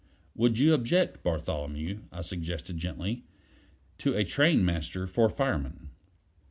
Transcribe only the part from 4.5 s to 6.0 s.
master for fireman?"